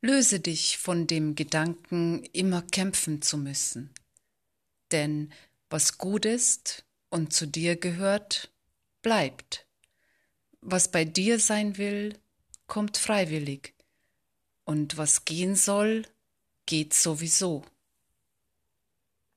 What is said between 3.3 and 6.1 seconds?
müssen. Denn was